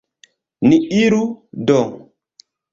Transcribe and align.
Ni 0.67 0.77
iru, 1.03 1.21
do. 1.67 1.79